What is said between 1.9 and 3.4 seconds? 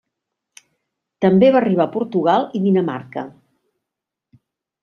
Portugal i Dinamarca.